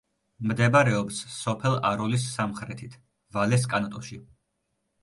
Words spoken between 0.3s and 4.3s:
მდებარეობს სოფელ აროლის სამხრეთით, ვალეს კანტონში.